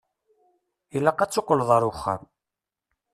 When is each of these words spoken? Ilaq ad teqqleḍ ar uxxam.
Ilaq 0.95 1.19
ad 1.23 1.31
teqqleḍ 1.31 1.69
ar 1.75 1.83
uxxam. 1.89 2.23